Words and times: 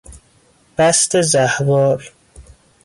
بست 0.77 1.21
زهوار 1.21 2.11